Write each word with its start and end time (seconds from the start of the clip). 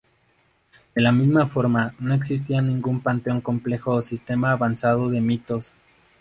De 0.95 0.99
la 1.03 1.11
misma 1.11 1.45
forma, 1.45 1.93
no 1.99 2.15
existía 2.15 2.59
ningún 2.63 3.01
panteón 3.01 3.39
complejo 3.39 3.91
o 3.91 4.01
sistema 4.01 4.49
avanzado 4.51 5.11
de 5.11 5.21
mitos. 5.21 5.73